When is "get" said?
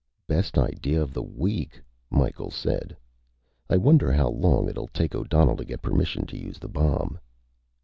5.63-5.83